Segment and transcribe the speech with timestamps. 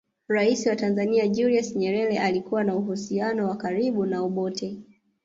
[0.27, 4.79] Rais wa Tanzania Julius Nyerere alikuwa na uhusiano wa karibu na Obote